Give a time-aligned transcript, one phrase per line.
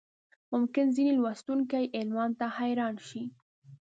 [0.53, 3.23] ممکن ځینې لوستونکي عنوان ته حیران شي.